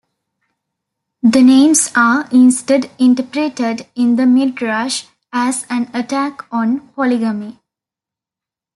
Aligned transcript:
The 1.21 1.43
names 1.43 1.91
are 1.95 2.27
instead 2.31 2.89
interpreted 2.97 3.85
in 3.93 4.15
the 4.15 4.25
Midrash 4.25 5.05
as 5.31 5.63
an 5.69 5.91
attack 5.93 6.51
on 6.51 6.79
polygamy. 6.95 7.59